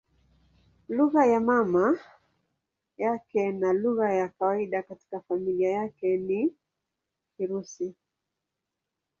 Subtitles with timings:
[0.97, 1.99] Lugha ya mama
[2.97, 6.53] yake na lugha ya kawaida katika familia yake ni
[7.37, 7.95] Kirusi.